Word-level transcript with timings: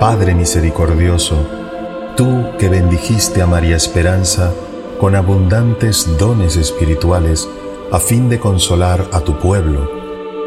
Padre 0.00 0.34
misericordioso, 0.34 1.46
tú 2.16 2.46
que 2.58 2.70
bendijiste 2.70 3.42
a 3.42 3.46
María 3.46 3.76
Esperanza 3.76 4.50
con 4.98 5.14
abundantes 5.14 6.16
dones 6.16 6.56
espirituales 6.56 7.46
a 7.92 8.00
fin 8.00 8.30
de 8.30 8.38
consolar 8.38 9.04
a 9.12 9.20
tu 9.20 9.38
pueblo, 9.38 9.90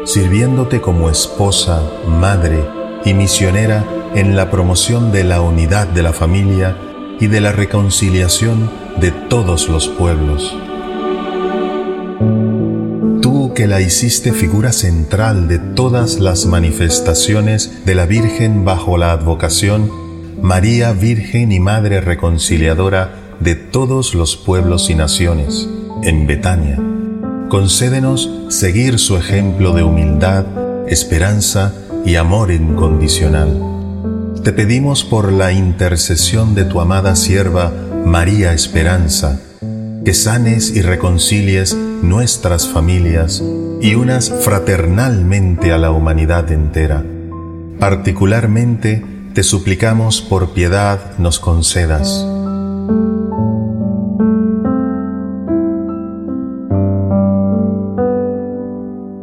sirviéndote 0.06 0.80
como 0.80 1.08
esposa, 1.08 1.88
madre 2.04 2.68
y 3.04 3.14
misionera 3.14 3.84
en 4.16 4.34
la 4.34 4.50
promoción 4.50 5.12
de 5.12 5.22
la 5.22 5.40
unidad 5.40 5.86
de 5.86 6.02
la 6.02 6.12
familia 6.12 6.76
y 7.20 7.28
de 7.28 7.40
la 7.40 7.52
reconciliación 7.52 8.68
de 8.96 9.12
todos 9.12 9.68
los 9.68 9.86
pueblos. 9.86 10.52
Que 13.54 13.66
la 13.66 13.80
hiciste 13.80 14.32
figura 14.32 14.72
central 14.72 15.48
de 15.48 15.58
todas 15.58 16.18
las 16.18 16.46
manifestaciones 16.46 17.84
de 17.84 17.94
la 17.94 18.06
Virgen 18.06 18.64
bajo 18.64 18.98
la 18.98 19.12
advocación 19.12 19.90
María 20.42 20.92
Virgen 20.92 21.52
y 21.52 21.60
Madre 21.60 22.00
Reconciliadora 22.00 23.14
de 23.40 23.54
todos 23.54 24.14
los 24.14 24.36
pueblos 24.36 24.90
y 24.90 24.94
naciones, 24.94 25.68
en 26.02 26.26
Betania. 26.26 26.78
Concédenos 27.48 28.30
seguir 28.48 28.98
su 28.98 29.16
ejemplo 29.16 29.72
de 29.72 29.82
humildad, 29.82 30.44
esperanza 30.88 31.72
y 32.04 32.16
amor 32.16 32.50
incondicional 32.50 33.74
te 34.44 34.52
pedimos 34.52 35.04
por 35.04 35.32
la 35.32 35.52
intercesión 35.52 36.54
de 36.54 36.66
tu 36.66 36.82
amada 36.82 37.16
sierva 37.16 37.72
María 38.04 38.52
Esperanza, 38.52 39.40
que 40.04 40.12
sanes 40.12 40.76
y 40.76 40.82
reconcilies 40.82 41.74
nuestras 41.74 42.68
familias 42.68 43.42
y 43.80 43.94
unas 43.94 44.30
fraternalmente 44.30 45.72
a 45.72 45.78
la 45.78 45.92
humanidad 45.92 46.52
entera. 46.52 47.02
Particularmente 47.78 49.02
te 49.32 49.42
suplicamos 49.42 50.20
por 50.20 50.50
piedad 50.50 51.16
nos 51.18 51.38
concedas. 51.38 52.26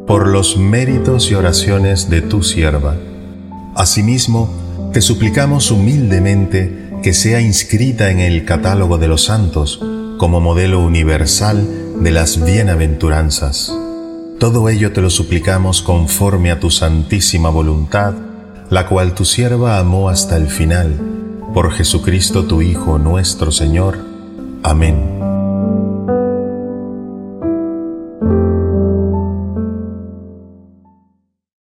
Por 0.08 0.28
los 0.28 0.58
méritos 0.58 1.30
y 1.30 1.36
oraciones 1.36 2.10
de 2.10 2.22
tu 2.22 2.42
sierva. 2.42 2.96
Asimismo, 3.76 4.50
te 4.94 5.02
suplicamos 5.02 5.70
humildemente 5.70 6.90
que 7.04 7.14
sea 7.14 7.40
inscrita 7.40 8.10
en 8.10 8.20
el 8.20 8.46
catálogo 8.46 8.98
de 8.98 9.08
los 9.08 9.26
santos 9.26 9.80
como 10.22 10.40
modelo 10.40 10.82
universal 10.82 11.68
de 12.00 12.12
las 12.12 12.46
bienaventuranzas. 12.46 13.76
Todo 14.40 14.70
ello 14.70 14.94
te 14.94 15.02
lo 15.02 15.10
suplicamos 15.10 15.82
conforme 15.82 16.52
a 16.52 16.60
tu 16.60 16.70
santísima 16.70 17.50
voluntad, 17.50 18.14
la 18.70 18.86
cual 18.86 19.16
tu 19.16 19.26
sierva 19.26 19.80
amó 19.80 20.10
hasta 20.10 20.38
el 20.38 20.46
final, 20.46 20.94
por 21.56 21.72
Jesucristo 21.72 22.46
tu 22.46 22.62
Hijo 22.62 23.00
nuestro 23.00 23.52
Señor. 23.52 23.98
Amén. 24.62 25.31